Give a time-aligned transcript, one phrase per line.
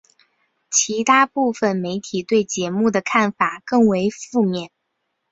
[0.71, 4.71] 其它部分媒体对节目的看法更为负面。